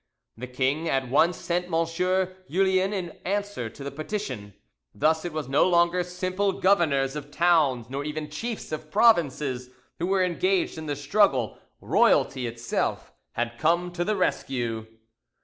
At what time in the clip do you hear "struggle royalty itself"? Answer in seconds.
10.95-13.11